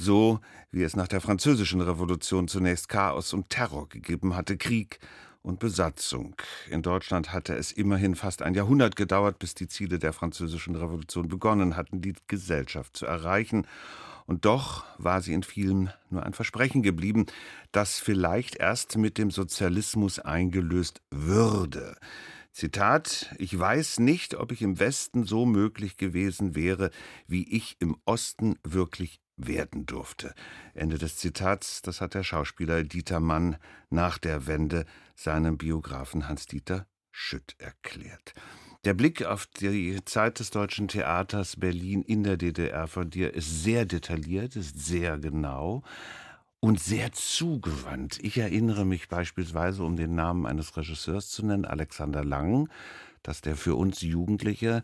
so 0.00 0.40
wie 0.72 0.82
es 0.82 0.96
nach 0.96 1.08
der 1.08 1.20
Französischen 1.20 1.80
Revolution 1.80 2.48
zunächst 2.48 2.88
Chaos 2.88 3.32
und 3.32 3.50
Terror 3.50 3.88
gegeben 3.88 4.34
hatte, 4.34 4.56
Krieg 4.56 4.98
und 5.42 5.58
Besatzung. 5.58 6.36
In 6.70 6.82
Deutschland 6.82 7.32
hatte 7.32 7.54
es 7.54 7.72
immerhin 7.72 8.14
fast 8.14 8.42
ein 8.42 8.54
Jahrhundert 8.54 8.96
gedauert, 8.96 9.38
bis 9.38 9.54
die 9.54 9.68
Ziele 9.68 9.98
der 9.98 10.12
Französischen 10.12 10.76
Revolution 10.76 11.28
begonnen 11.28 11.76
hatten, 11.76 12.00
die 12.00 12.14
Gesellschaft 12.28 12.96
zu 12.96 13.06
erreichen. 13.06 13.66
Und 14.30 14.44
doch 14.44 14.84
war 14.96 15.22
sie 15.22 15.32
in 15.32 15.42
vielen 15.42 15.92
nur 16.08 16.22
ein 16.22 16.34
Versprechen 16.34 16.84
geblieben, 16.84 17.26
das 17.72 17.98
vielleicht 17.98 18.54
erst 18.54 18.96
mit 18.96 19.18
dem 19.18 19.32
Sozialismus 19.32 20.20
eingelöst 20.20 21.02
würde. 21.10 21.96
Zitat, 22.52 23.34
ich 23.38 23.58
weiß 23.58 23.98
nicht, 23.98 24.36
ob 24.36 24.52
ich 24.52 24.62
im 24.62 24.78
Westen 24.78 25.24
so 25.24 25.46
möglich 25.46 25.96
gewesen 25.96 26.54
wäre, 26.54 26.92
wie 27.26 27.42
ich 27.50 27.74
im 27.80 27.96
Osten 28.04 28.54
wirklich 28.62 29.20
werden 29.36 29.84
durfte. 29.84 30.32
Ende 30.74 30.98
des 30.98 31.16
Zitats, 31.16 31.82
das 31.82 32.00
hat 32.00 32.14
der 32.14 32.22
Schauspieler 32.22 32.84
Dieter 32.84 33.18
Mann 33.18 33.56
nach 33.88 34.16
der 34.16 34.46
Wende 34.46 34.84
seinem 35.16 35.58
Biografen 35.58 36.28
Hans-Dieter 36.28 36.86
Schütt 37.10 37.56
erklärt. 37.58 38.34
Der 38.86 38.94
Blick 38.94 39.26
auf 39.26 39.44
die 39.44 40.02
Zeit 40.06 40.38
des 40.40 40.50
deutschen 40.50 40.88
Theaters 40.88 41.56
Berlin 41.56 42.00
in 42.00 42.22
der 42.22 42.38
DDR 42.38 42.86
von 42.86 43.10
dir 43.10 43.34
ist 43.34 43.62
sehr 43.62 43.84
detailliert, 43.84 44.56
ist 44.56 44.78
sehr 44.78 45.18
genau 45.18 45.82
und 46.60 46.80
sehr 46.80 47.12
zugewandt. 47.12 48.18
Ich 48.22 48.38
erinnere 48.38 48.86
mich 48.86 49.10
beispielsweise, 49.10 49.84
um 49.84 49.96
den 49.96 50.14
Namen 50.14 50.46
eines 50.46 50.78
Regisseurs 50.78 51.28
zu 51.28 51.44
nennen, 51.44 51.66
Alexander 51.66 52.24
Lang, 52.24 52.70
dass 53.22 53.42
der 53.42 53.54
für 53.54 53.74
uns 53.74 54.00
Jugendliche 54.00 54.82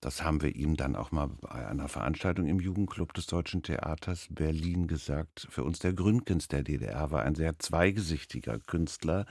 das 0.00 0.22
haben 0.22 0.42
wir 0.42 0.54
ihm 0.54 0.76
dann 0.76 0.94
auch 0.94 1.10
mal 1.10 1.28
bei 1.40 1.66
einer 1.66 1.88
Veranstaltung 1.88 2.46
im 2.46 2.60
Jugendclub 2.60 3.12
des 3.14 3.26
Deutschen 3.26 3.64
Theaters 3.64 4.28
Berlin 4.30 4.86
gesagt. 4.86 5.48
Für 5.50 5.64
uns 5.64 5.80
der 5.80 5.92
Gründgens 5.92 6.46
der 6.46 6.62
DDR 6.62 7.10
war 7.10 7.22
ein 7.22 7.34
sehr 7.34 7.58
zweigesichtiger 7.58 8.60
Künstler, 8.60 9.26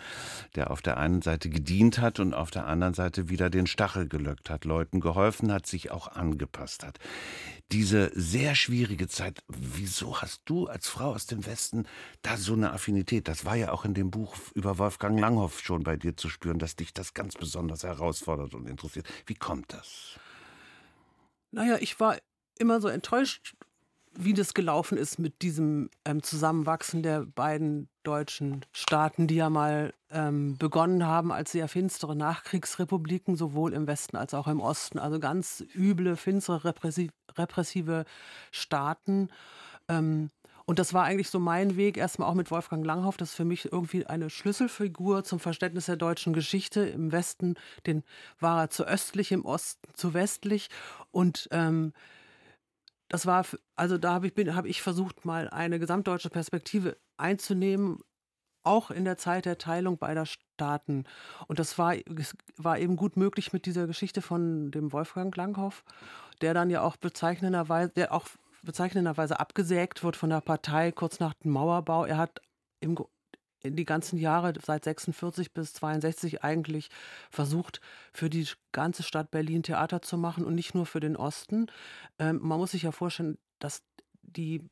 der 0.56 0.70
auf 0.70 0.82
der 0.82 0.98
einen 0.98 1.22
Seite 1.22 1.50
gedient 1.50 2.00
hat 2.00 2.20
und 2.20 2.34
auf 2.34 2.52
der 2.52 2.68
anderen 2.68 2.94
Seite 2.94 3.30
wieder 3.30 3.50
den 3.50 3.66
Stachel 3.66 4.10
gelöckt 4.10 4.50
hat, 4.50 4.66
Leuten 4.66 5.00
geholfen 5.00 5.54
hat, 5.54 5.66
sich 5.66 5.92
auch 5.92 6.10
angepasst 6.10 6.86
hat. 6.86 7.00
Diese 7.72 8.12
sehr 8.14 8.54
schwierige 8.54 9.08
Zeit, 9.08 9.44
wieso 9.48 10.22
hast 10.22 10.42
du 10.46 10.68
als 10.68 10.90
Frau 10.90 11.14
aus 11.14 11.28
dem 11.28 11.46
Westen 11.46 11.86
da 12.24 12.36
so 12.36 12.54
eine 12.54 12.74
Affinität? 12.74 13.30
Das 13.30 13.46
war 13.46 13.56
ja 13.56 13.72
auch 13.72 13.86
in 13.86 13.94
dem 13.94 14.12
Buch 14.12 14.36
über 14.54 14.78
Wolfgang 14.78 15.18
Langhoff 15.18 15.62
schon 15.62 15.84
bei 15.84 15.96
dir 15.96 16.18
zu 16.18 16.28
spüren, 16.28 16.60
dass 16.60 16.76
dich 16.76 16.94
das 16.94 17.14
ganz 17.14 17.36
besonders 17.36 17.84
herausfordert 17.84 18.54
und 18.54 18.68
interessiert. 18.68 19.08
Wie 19.26 19.36
kommt 19.36 19.72
das? 19.72 20.20
Naja, 21.52 21.78
ich 21.80 22.00
war 22.00 22.18
immer 22.60 22.82
so 22.82 22.88
enttäuscht, 22.88 23.56
wie 24.18 24.34
das 24.34 24.54
gelaufen 24.54 24.98
ist 24.98 25.20
mit 25.20 25.42
diesem 25.44 25.90
ähm, 26.04 26.24
Zusammenwachsen 26.24 27.04
der 27.04 27.26
beiden 27.26 27.88
deutschen 28.04 28.66
Staaten, 28.72 29.28
die 29.28 29.36
ja 29.36 29.50
mal 29.50 29.94
ähm, 30.10 30.58
begonnen 30.58 31.06
haben 31.06 31.32
als 31.32 31.52
sehr 31.52 31.68
finstere 31.68 32.16
Nachkriegsrepubliken, 32.16 33.36
sowohl 33.36 33.74
im 33.74 33.86
Westen 33.86 34.18
als 34.18 34.34
auch 34.34 34.48
im 34.48 34.60
Osten. 34.60 34.98
Also 34.98 35.20
ganz 35.20 35.64
üble, 35.76 36.16
finstere, 36.16 36.64
repressiv, 36.66 37.12
repressive 37.38 38.06
Staaten. 38.52 39.30
Ähm, 39.88 40.32
und 40.68 40.80
das 40.80 40.94
war 40.94 41.06
eigentlich 41.06 41.30
so 41.30 41.40
mein 41.40 41.78
Weg, 41.78 41.96
erstmal 41.96 42.28
auch 42.28 42.34
mit 42.34 42.52
Wolfgang 42.52 42.86
Langhoff. 42.86 43.16
Das 43.16 43.30
ist 43.30 43.36
für 43.36 43.46
mich 43.46 43.72
irgendwie 43.72 44.06
eine 44.06 44.30
Schlüsselfigur 44.30 45.24
zum 45.24 45.40
Verständnis 45.40 45.86
der 45.86 45.96
deutschen 45.96 46.34
Geschichte. 46.34 46.82
Im 46.82 47.14
Westen 47.14 47.56
den 47.86 48.04
war 48.42 48.64
er 48.64 48.70
zu 48.70 48.86
östlich, 48.86 49.32
im 49.32 49.46
Osten 49.46 49.88
zu 49.94 50.14
westlich. 50.14 50.70
Und 51.10 51.48
ähm, 51.52 51.94
das 53.08 53.26
war, 53.26 53.46
also 53.78 53.98
da 53.98 54.12
habe 54.12 54.28
ich, 54.28 54.34
hab 54.54 54.66
ich 54.66 54.82
versucht, 54.82 55.24
mal 55.24 55.50
eine 55.50 55.80
gesamtdeutsche 55.80 56.30
Perspektive 56.30 56.98
einzunehmen, 57.16 58.00
auch 58.64 58.92
in 58.92 59.06
der 59.06 59.18
Zeit 59.18 59.46
der 59.46 59.58
Teilung 59.58 59.98
beider 59.98 60.26
Staaten. 60.26 61.06
Und 61.48 61.60
das 61.60 61.78
war, 61.78 61.96
war 62.58 62.78
eben 62.78 62.98
gut 62.98 63.16
möglich 63.16 63.54
mit 63.54 63.68
dieser 63.68 63.88
Geschichte 63.88 64.22
von 64.22 64.70
dem 64.72 64.92
Wolfgang 64.92 65.34
Langhoff, 65.34 65.86
der 66.42 66.54
dann 66.54 66.70
ja 66.70 66.82
auch 66.82 66.98
bezeichnenderweise, 66.98 67.94
der 67.96 68.12
auch 68.12 68.28
bezeichnenderweise 68.64 69.40
abgesägt 69.40 70.04
wird 70.04 70.16
von 70.16 70.30
der 70.30 70.42
Partei 70.42 70.92
kurz 70.92 71.20
nach 71.20 71.34
dem 71.34 71.52
Mauerbau. 71.52 72.06
Er 72.06 72.18
hat 72.18 72.42
im, 72.80 72.98
die 73.64 73.86
ganzen 73.86 74.18
Jahre 74.18 74.54
seit 74.64 74.84
46 74.84 75.54
bis 75.54 75.74
62 75.74 76.44
eigentlich 76.44 76.90
versucht, 77.30 77.82
für 78.14 78.30
die 78.30 78.48
ganze 78.72 79.04
Stadt 79.04 79.32
Berlin 79.32 79.64
Theater 79.64 80.02
zu 80.02 80.18
machen 80.18 80.46
und 80.46 80.56
nicht 80.56 80.76
nur 80.76 80.86
für 80.86 81.00
den 81.00 81.16
Osten. 81.16 81.68
Ähm, 82.20 82.40
man 82.42 82.60
muss 82.60 82.72
sich 82.72 82.84
ja 82.84 82.92
vorstellen, 82.92 83.38
dass 83.60 83.84
die 84.22 84.64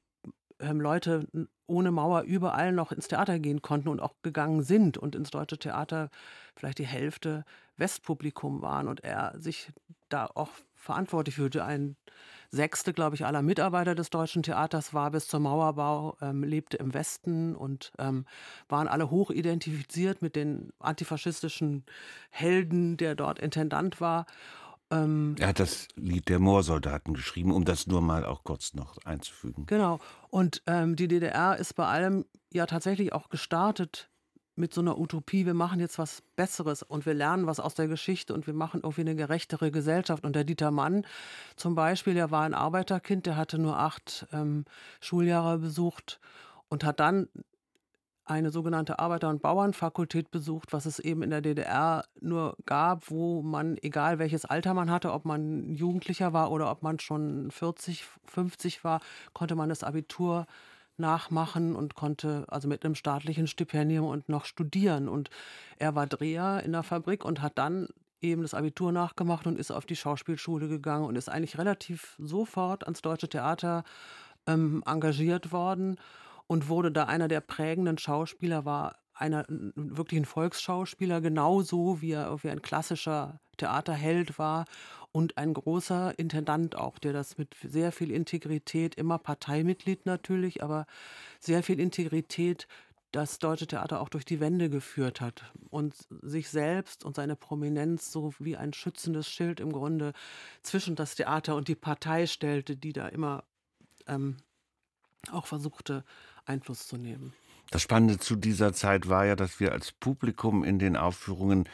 ähm, 0.60 0.80
Leute 0.80 1.28
ohne 1.68 1.92
Mauer 1.92 2.22
überall 2.22 2.72
noch 2.72 2.92
ins 2.92 3.08
Theater 3.08 3.40
gehen 3.40 3.62
konnten 3.62 3.90
und 3.90 4.00
auch 4.00 4.14
gegangen 4.22 4.62
sind 4.62 4.98
und 4.98 5.16
ins 5.16 5.32
deutsche 5.32 5.58
Theater 5.58 6.10
vielleicht 6.56 6.78
die 6.78 6.86
Hälfte 6.86 7.44
Westpublikum 7.78 8.62
waren 8.62 8.88
und 8.88 9.04
er 9.04 9.34
sich 9.38 9.72
da 10.10 10.28
auch 10.28 10.50
verantwortlich 10.76 11.36
fühlte. 11.36 11.66
Ein 11.66 11.98
Sechste, 12.56 12.94
glaube 12.94 13.16
ich, 13.16 13.26
aller 13.26 13.42
Mitarbeiter 13.42 13.96
des 13.96 14.10
Deutschen 14.10 14.44
Theaters 14.44 14.94
war 14.94 15.12
bis 15.12 15.28
zum 15.28 15.44
Mauerbau, 15.44 16.18
ähm, 16.22 16.44
lebte 16.44 16.78
im 16.78 16.94
Westen 16.94 17.56
und 17.56 17.92
ähm, 18.00 18.26
waren 18.70 18.88
alle 18.88 19.10
hoch 19.12 19.30
identifiziert 19.30 20.22
mit 20.22 20.36
den 20.36 20.72
antifaschistischen 20.80 21.86
Helden, 22.30 22.98
der 22.98 23.16
dort 23.16 23.40
Intendant 23.40 24.02
war. 24.02 24.26
Ähm, 24.92 25.36
er 25.40 25.50
hat 25.50 25.60
das 25.60 25.88
Lied 25.96 26.30
der 26.30 26.40
Moorsoldaten 26.40 27.14
geschrieben, 27.14 27.52
um 27.52 27.66
das 27.66 27.88
nur 27.88 28.02
mal 28.02 28.26
auch 28.26 28.44
kurz 28.44 28.74
noch 28.74 28.98
einzufügen. 29.06 29.66
Genau. 29.66 30.00
Und 30.30 30.62
ähm, 30.68 30.96
die 30.96 31.08
DDR 31.08 31.58
ist 31.58 31.74
bei 31.76 31.86
allem 31.86 32.26
ja 32.54 32.66
tatsächlich 32.66 33.14
auch 33.14 33.30
gestartet 33.30 34.10
mit 34.56 34.74
so 34.74 34.82
einer 34.82 34.98
Utopie, 34.98 35.46
wir 35.46 35.54
machen 35.54 35.80
jetzt 35.80 36.00
was 36.00 36.22
Besseres 36.36 36.84
und 36.84 37.06
wir 37.06 37.14
lernen 37.14 37.46
was 37.46 37.60
aus 37.60 37.76
der 37.76 37.88
Geschichte 37.88 38.34
und 38.34 38.48
wir 38.48 38.54
machen 38.54 38.82
irgendwie 38.84 39.02
eine 39.02 39.16
gerechtere 39.16 39.72
Gesellschaft. 39.72 40.24
Und 40.26 40.36
der 40.36 40.44
Dieter 40.44 40.72
Mann 40.72 41.06
zum 41.56 41.76
Beispiel, 41.76 42.14
der 42.14 42.32
war 42.32 42.44
ein 42.44 42.54
Arbeiterkind, 42.54 43.26
der 43.26 43.38
hatte 43.38 43.58
nur 43.58 43.78
acht 43.78 44.28
ähm, 44.32 44.66
Schuljahre 45.02 45.58
besucht 45.58 46.20
und 46.70 46.84
hat 46.84 47.00
dann 47.00 47.28
eine 48.26 48.50
sogenannte 48.50 48.98
Arbeiter- 48.98 49.30
und 49.30 49.42
Bauernfakultät 49.42 50.32
besucht, 50.32 50.74
was 50.74 50.88
es 50.88 50.98
eben 50.98 51.22
in 51.22 51.30
der 51.30 51.42
DDR 51.42 52.06
nur 52.20 52.58
gab, 52.66 53.12
wo 53.12 53.44
man, 53.44 53.78
egal 53.84 54.18
welches 54.18 54.46
Alter 54.46 54.74
man 54.74 54.90
hatte, 54.90 55.14
ob 55.14 55.26
man 55.26 55.76
Jugendlicher 55.76 56.34
war 56.34 56.52
oder 56.52 56.72
ob 56.72 56.82
man 56.82 56.98
schon 56.98 57.52
40, 57.52 58.04
50 58.26 58.84
war, 58.84 59.00
konnte 59.34 59.56
man 59.56 59.70
das 59.70 59.84
Abitur 59.84 60.48
nachmachen 60.98 61.76
und 61.76 61.96
konnte 61.96 62.46
also 62.48 62.68
mit 62.68 62.86
einem 62.86 62.96
staatlichen 62.96 63.48
Stipendium 63.48 64.06
und 64.06 64.30
noch 64.30 64.46
studieren. 64.46 65.08
Und 65.08 65.30
er 65.78 65.96
war 65.96 66.08
Dreher 66.08 66.64
in 66.64 66.72
der 66.72 66.84
Fabrik 66.84 67.26
und 67.26 67.42
hat 67.42 67.58
dann 67.58 67.88
eben 68.22 68.42
das 68.42 68.54
Abitur 68.54 68.92
nachgemacht 68.92 69.48
und 69.48 69.60
ist 69.60 69.72
auf 69.72 69.86
die 69.86 69.96
Schauspielschule 69.96 70.68
gegangen 70.68 71.06
und 71.06 71.16
ist 71.16 71.30
eigentlich 71.30 71.58
relativ 71.58 72.16
sofort 72.18 72.84
ans 72.84 73.02
Deutsche 73.02 73.30
Theater 73.30 73.84
ähm, 74.48 74.84
engagiert 74.86 75.52
worden 75.52 75.98
und 76.48 76.70
wurde 76.70 76.92
da 76.92 77.06
einer 77.06 77.28
der 77.28 77.42
prägenden 77.42 77.98
Schauspieler, 77.98 78.66
war 78.66 78.98
einer 79.14 79.46
wirklich 79.48 80.22
ein 80.22 80.26
Volksschauspieler, 80.26 81.22
genauso 81.22 82.02
wie 82.02 82.12
er 82.12 82.44
wie 82.44 82.50
ein 82.50 82.62
klassischer 82.62 83.40
Theaterheld 83.58 84.38
war 84.38 84.66
und 85.12 85.38
ein 85.38 85.54
großer 85.54 86.18
Intendant 86.20 86.76
auch, 86.76 87.00
der 87.00 87.14
das 87.14 87.38
mit 87.38 87.56
sehr 87.64 87.92
viel 87.92 88.12
Integrität, 88.12 88.96
immer 88.96 89.18
Parteimitglied 89.18 90.06
natürlich, 90.06 90.62
aber 90.62 90.86
sehr 91.40 91.64
viel 91.64 91.80
Integrität 91.80 92.68
das 93.16 93.40
deutsche 93.40 93.66
Theater 93.66 94.02
auch 94.02 94.10
durch 94.10 94.26
die 94.26 94.42
Wände 94.42 94.70
geführt 94.70 95.22
hat 95.22 95.54
und 95.70 95.96
sich 96.22 96.50
selbst 96.50 97.06
und 97.06 97.16
seine 97.16 97.38
Prominenz 97.38 98.12
so 98.12 98.34
wie 98.40 98.58
ein 98.58 98.74
schützendes 98.74 99.30
Schild 99.30 99.62
im 99.62 99.72
Grunde 99.72 100.12
zwischen 100.62 100.96
das 100.98 101.16
Theater 101.16 101.56
und 101.56 101.70
die 101.70 101.76
Partei 101.76 102.28
stellte, 102.28 102.76
die 102.76 102.92
da 102.92 103.08
immer 103.08 103.46
ähm, 104.08 104.36
auch 105.32 105.48
versuchte 105.48 106.04
Einfluss 106.46 106.88
zu 106.88 106.98
nehmen. 106.98 107.34
Das 107.72 107.82
Spannende 107.82 108.20
zu 108.20 108.36
dieser 108.36 108.74
Zeit 108.74 109.08
war 109.10 109.26
ja, 109.26 109.36
dass 109.36 109.60
wir 109.60 109.72
als 109.72 109.92
Publikum 109.92 110.64
in 110.64 110.78
den 110.78 110.96
Aufführungen 110.96 111.68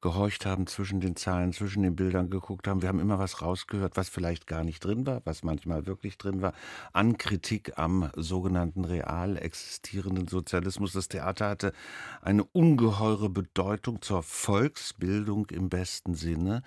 gehorcht 0.00 0.46
haben, 0.46 0.66
zwischen 0.66 1.00
den 1.00 1.16
Zahlen, 1.16 1.52
zwischen 1.52 1.82
den 1.82 1.96
Bildern 1.96 2.30
geguckt 2.30 2.68
haben. 2.68 2.82
Wir 2.82 2.88
haben 2.88 3.00
immer 3.00 3.18
was 3.18 3.42
rausgehört, 3.42 3.96
was 3.96 4.08
vielleicht 4.08 4.46
gar 4.46 4.62
nicht 4.62 4.84
drin 4.84 5.06
war, 5.06 5.22
was 5.24 5.42
manchmal 5.42 5.86
wirklich 5.86 6.18
drin 6.18 6.42
war, 6.42 6.52
an 6.92 7.16
Kritik 7.18 7.78
am 7.78 8.10
sogenannten 8.14 8.84
real 8.84 9.36
existierenden 9.36 10.28
Sozialismus. 10.28 10.92
Das 10.92 11.08
Theater 11.08 11.48
hatte 11.48 11.72
eine 12.20 12.44
ungeheure 12.44 13.30
Bedeutung 13.30 14.02
zur 14.02 14.22
Volksbildung 14.22 15.46
im 15.50 15.68
besten 15.68 16.14
Sinne. 16.14 16.62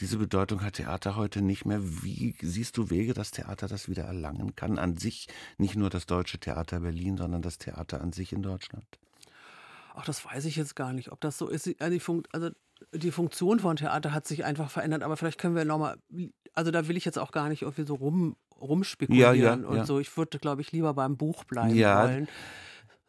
Diese 0.00 0.16
Bedeutung 0.16 0.64
hat 0.64 0.74
Theater 0.74 1.16
heute 1.16 1.42
nicht 1.42 1.66
mehr. 1.66 1.80
Wie 1.82 2.34
siehst 2.40 2.76
du 2.76 2.90
Wege, 2.90 3.12
dass 3.12 3.30
Theater 3.30 3.68
das 3.68 3.88
wieder 3.88 4.04
erlangen 4.04 4.56
kann? 4.56 4.78
An 4.78 4.96
sich 4.96 5.28
nicht 5.58 5.76
nur 5.76 5.90
das 5.90 6.06
Deutsche 6.06 6.38
Theater 6.38 6.80
Berlin, 6.80 7.18
sondern 7.18 7.42
das 7.42 7.58
Theater 7.58 8.00
an 8.00 8.12
sich 8.12 8.32
in 8.32 8.42
Deutschland? 8.42 8.86
Ach, 9.94 10.04
das 10.04 10.24
weiß 10.24 10.44
ich 10.46 10.56
jetzt 10.56 10.76
gar 10.76 10.92
nicht, 10.92 11.12
ob 11.12 11.20
das 11.20 11.38
so 11.38 11.48
ist. 11.48 11.68
Also 11.80 11.92
die, 11.92 12.00
Fun 12.00 12.22
also 12.32 12.50
die 12.92 13.10
Funktion 13.10 13.60
von 13.60 13.76
Theater 13.76 14.12
hat 14.12 14.26
sich 14.26 14.44
einfach 14.44 14.70
verändert, 14.70 15.02
aber 15.02 15.16
vielleicht 15.16 15.38
können 15.38 15.54
wir 15.54 15.64
nochmal, 15.64 15.98
also 16.54 16.70
da 16.70 16.88
will 16.88 16.96
ich 16.96 17.04
jetzt 17.04 17.18
auch 17.18 17.32
gar 17.32 17.48
nicht 17.48 17.62
irgendwie 17.62 17.86
so 17.86 17.94
rum, 17.94 18.36
rumspekulieren 18.60 19.36
ja, 19.36 19.56
ja, 19.56 19.68
und 19.68 19.76
ja. 19.76 19.86
so. 19.86 19.98
Ich 19.98 20.16
würde, 20.16 20.38
glaube 20.38 20.62
ich, 20.62 20.72
lieber 20.72 20.94
beim 20.94 21.16
Buch 21.16 21.44
bleiben 21.44 21.74
wollen. 21.74 22.28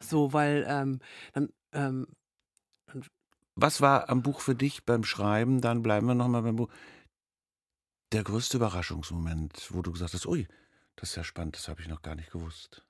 So, 0.01 0.33
weil 0.33 0.65
ähm, 0.67 0.99
dann, 1.33 1.49
ähm, 1.71 2.07
dann 2.87 3.05
was 3.55 3.81
war 3.81 4.09
am 4.09 4.21
Buch 4.23 4.41
für 4.41 4.55
dich 4.55 4.83
beim 4.83 5.03
Schreiben? 5.03 5.61
Dann 5.61 5.83
bleiben 5.83 6.07
wir 6.07 6.15
nochmal 6.15 6.41
beim 6.41 6.55
Buch. 6.55 6.69
Der 8.11 8.23
größte 8.23 8.57
Überraschungsmoment, 8.57 9.69
wo 9.71 9.81
du 9.81 9.91
gesagt 9.91 10.13
hast, 10.13 10.25
ui, 10.25 10.47
das 10.95 11.11
ist 11.11 11.15
ja 11.15 11.23
spannend, 11.23 11.55
das 11.55 11.67
habe 11.67 11.81
ich 11.81 11.87
noch 11.87 12.01
gar 12.01 12.15
nicht 12.15 12.31
gewusst. 12.31 12.85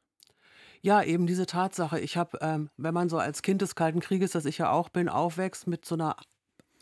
Ja, 0.86 1.02
eben 1.02 1.28
diese 1.28 1.46
Tatsache. 1.46 1.98
Ich 2.02 2.18
habe, 2.18 2.38
ähm, 2.42 2.70
wenn 2.76 2.94
man 2.94 3.08
so 3.08 3.18
als 3.18 3.42
Kind 3.42 3.62
des 3.62 3.74
Kalten 3.74 4.02
Krieges, 4.02 4.32
das 4.32 4.44
ich 4.44 4.58
ja 4.58 4.70
auch 4.70 4.90
bin, 4.90 5.08
aufwächst 5.08 5.66
mit 5.66 5.86
so 5.86 5.96
einer 5.96 6.18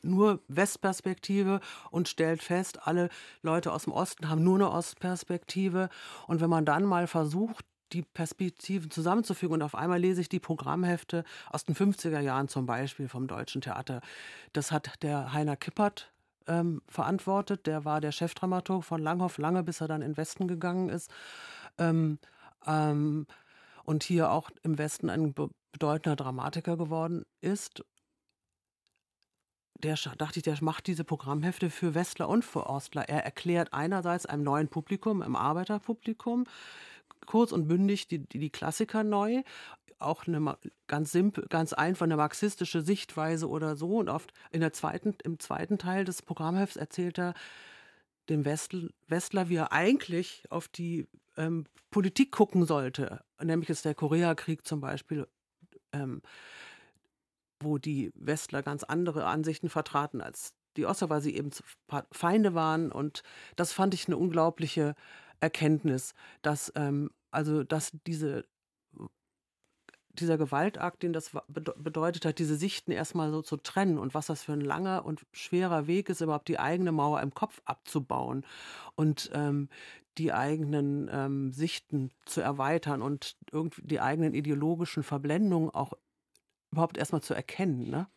nur 0.01 0.41
Westperspektive 0.47 1.59
und 1.91 2.09
stellt 2.09 2.41
fest, 2.41 2.87
alle 2.87 3.09
Leute 3.43 3.71
aus 3.71 3.83
dem 3.83 3.93
Osten 3.93 4.27
haben 4.27 4.43
nur 4.43 4.55
eine 4.55 4.71
Ostperspektive. 4.71 5.89
Und 6.25 6.41
wenn 6.41 6.49
man 6.49 6.65
dann 6.65 6.83
mal 6.83 7.05
versucht, 7.05 7.63
die 7.93 8.01
Perspektiven 8.01 8.89
zusammenzufügen. 8.89 9.53
Und 9.53 9.61
auf 9.61 9.75
einmal 9.75 9.99
lese 9.99 10.21
ich 10.21 10.29
die 10.29 10.39
Programmhefte 10.39 11.23
aus 11.51 11.65
den 11.65 11.75
50er 11.75 12.21
Jahren 12.21 12.47
zum 12.47 12.65
Beispiel 12.65 13.07
vom 13.07 13.27
Deutschen 13.27 13.61
Theater. 13.61 14.01
Das 14.53 14.71
hat 14.71 15.03
der 15.03 15.33
Heiner 15.33 15.57
Kippert 15.57 16.11
ähm, 16.47 16.81
verantwortet. 16.87 17.67
Der 17.67 17.85
war 17.85 18.01
der 18.01 18.11
Chefdramaturg 18.11 18.83
von 18.83 18.99
Langhoff 18.99 19.37
lange, 19.37 19.61
bis 19.61 19.81
er 19.81 19.87
dann 19.87 20.01
in 20.01 20.13
den 20.13 20.17
Westen 20.17 20.47
gegangen 20.47 20.89
ist. 20.89 21.11
Ähm, 21.77 22.17
ähm, 22.65 23.27
und 23.83 24.03
hier 24.03 24.31
auch 24.31 24.49
im 24.63 24.77
Westen 24.77 25.09
ein 25.09 25.33
bedeutender 25.33 26.15
Dramatiker 26.15 26.77
geworden 26.77 27.23
ist. 27.41 27.83
Der 29.79 29.95
dachte 30.17 30.39
ich, 30.39 30.43
der 30.43 30.57
macht 30.61 30.85
diese 30.85 31.03
Programmhefte 31.03 31.71
für 31.71 31.95
Westler 31.95 32.29
und 32.29 32.45
für 32.45 32.67
Ostler. 32.67 33.09
Er 33.09 33.23
erklärt 33.23 33.73
einerseits 33.73 34.27
einem 34.27 34.43
neuen 34.43 34.67
Publikum, 34.67 35.23
einem 35.23 35.35
Arbeiterpublikum, 35.35 36.45
kurz 37.25 37.51
und 37.51 37.67
bündig 37.67 38.07
die, 38.07 38.19
die, 38.19 38.39
die 38.39 38.49
Klassiker 38.51 39.03
neu, 39.03 39.41
auch 40.01 40.27
eine 40.27 40.57
ganz 40.87 41.11
simpel, 41.11 41.45
ganz 41.49 41.73
einfach 41.73 42.05
eine 42.05 42.17
marxistische 42.17 42.81
Sichtweise 42.81 43.47
oder 43.47 43.75
so. 43.75 43.97
Und 43.97 44.09
oft 44.09 44.33
in 44.51 44.61
der 44.61 44.73
zweiten, 44.73 45.15
im 45.23 45.39
zweiten 45.39 45.77
Teil 45.77 46.05
des 46.05 46.21
Programmhefts 46.21 46.75
erzählt 46.75 47.19
er 47.19 47.33
dem 48.29 48.45
Westl, 48.45 48.91
Westler, 49.07 49.49
wie 49.49 49.55
er 49.55 49.71
eigentlich 49.71 50.43
auf 50.49 50.67
die 50.67 51.07
ähm, 51.41 51.65
Politik 51.89 52.31
gucken 52.31 52.65
sollte. 52.65 53.23
Nämlich 53.41 53.69
ist 53.69 53.85
der 53.85 53.95
Koreakrieg 53.95 54.65
zum 54.65 54.79
Beispiel, 54.79 55.27
ähm, 55.91 56.21
wo 57.59 57.77
die 57.77 58.11
Westler 58.15 58.63
ganz 58.63 58.83
andere 58.83 59.25
Ansichten 59.25 59.69
vertraten 59.69 60.21
als 60.21 60.53
die 60.77 60.85
Ostler, 60.85 61.09
weil 61.09 61.21
sie 61.21 61.35
eben 61.35 61.49
Feinde 62.11 62.53
waren. 62.53 62.91
Und 62.91 63.23
das 63.55 63.73
fand 63.73 63.93
ich 63.93 64.07
eine 64.07 64.17
unglaubliche 64.17 64.95
Erkenntnis, 65.39 66.13
dass 66.41 66.71
ähm, 66.75 67.09
also 67.31 67.63
dass 67.63 67.91
diese 68.05 68.45
dieser 70.13 70.37
Gewaltakt, 70.37 71.03
den 71.03 71.13
das 71.13 71.31
bedeutet 71.47 72.25
hat, 72.25 72.39
diese 72.39 72.55
Sichten 72.55 72.91
erstmal 72.91 73.31
so 73.31 73.41
zu 73.41 73.57
trennen 73.57 73.97
und 73.97 74.13
was 74.13 74.27
das 74.27 74.43
für 74.43 74.53
ein 74.53 74.61
langer 74.61 75.05
und 75.05 75.25
schwerer 75.31 75.87
Weg 75.87 76.09
ist, 76.09 76.21
überhaupt 76.21 76.47
die 76.47 76.59
eigene 76.59 76.91
Mauer 76.91 77.21
im 77.21 77.33
Kopf 77.33 77.61
abzubauen 77.65 78.45
und 78.95 79.31
ähm, 79.33 79.69
die 80.17 80.33
eigenen 80.33 81.09
ähm, 81.11 81.51
Sichten 81.51 82.11
zu 82.25 82.41
erweitern 82.41 83.01
und 83.01 83.37
irgendwie 83.51 83.81
die 83.83 84.01
eigenen 84.01 84.33
ideologischen 84.33 85.03
Verblendungen 85.03 85.69
auch 85.69 85.93
überhaupt 86.71 86.97
erstmal 86.97 87.21
zu 87.21 87.33
erkennen. 87.33 87.89
Ne? 87.89 88.07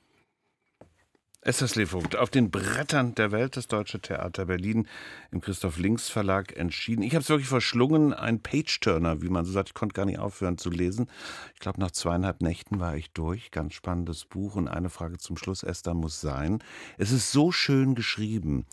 Esther 1.45 1.69
Slevogt, 1.69 2.17
auf 2.17 2.31
den 2.31 2.51
Brettern 2.51 3.15
der 3.15 3.31
Welt, 3.31 3.59
das 3.59 3.69
Deutsche 3.69 4.01
Theater 4.01 4.47
Berlin 4.47 4.89
im 5.31 5.43
Christoph 5.43 5.77
Links 5.77 6.09
Verlag 6.09 6.57
entschieden. 6.57 7.03
Ich 7.03 7.15
habe 7.15 7.23
es 7.23 7.29
wirklich 7.29 7.49
verschlungen, 7.49 8.15
ein 8.15 8.41
Page-Turner, 8.41 9.21
wie 9.21 9.29
man 9.29 9.45
so 9.45 9.53
sagt. 9.53 9.69
Ich 9.69 9.75
konnte 9.75 9.93
gar 9.93 10.07
nicht 10.07 10.19
aufhören 10.19 10.57
zu 10.57 10.71
lesen. 10.71 11.11
Ich 11.53 11.61
glaube, 11.61 11.81
nach 11.81 11.91
zweieinhalb 11.91 12.41
Nächten 12.41 12.81
war 12.81 12.97
ich 12.97 13.13
durch. 13.13 13.51
Ganz 13.51 13.75
spannendes 13.75 14.25
Buch. 14.25 14.55
Und 14.57 14.69
eine 14.69 14.89
Frage 14.89 15.19
zum 15.19 15.37
Schluss, 15.37 15.63
Esther, 15.63 15.93
muss 15.93 16.23
sein. 16.23 16.65
Es 16.97 17.13
ist 17.13 17.31
so 17.31 17.53
schön 17.53 17.95
geschrieben, 17.95 18.65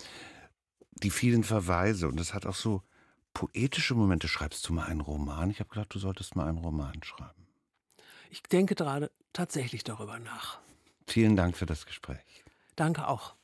die 1.03 1.09
vielen 1.09 1.43
Verweise. 1.43 2.07
Und 2.07 2.21
es 2.21 2.33
hat 2.33 2.45
auch 2.45 2.55
so 2.55 2.83
poetische 3.33 3.95
Momente. 3.95 4.29
Schreibst 4.29 4.69
du 4.69 4.71
mal 4.71 4.85
einen 4.85 5.01
Roman? 5.01 5.51
Ich 5.51 5.59
habe 5.59 5.69
gedacht, 5.69 5.93
du 5.93 5.99
solltest 5.99 6.37
mal 6.37 6.47
einen 6.47 6.59
Roman 6.59 7.03
schreiben. 7.03 7.47
Ich 8.29 8.43
denke 8.43 8.75
gerade 8.75 9.11
tatsächlich 9.33 9.83
darüber 9.83 10.19
nach. 10.19 10.59
Vielen 11.05 11.35
Dank 11.35 11.57
für 11.57 11.65
das 11.65 11.85
Gespräch. 11.85 12.45
Danke 12.75 13.07
auch. 13.07 13.35